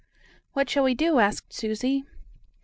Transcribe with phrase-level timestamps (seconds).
[0.53, 2.05] "What shall we do?" asked Susie.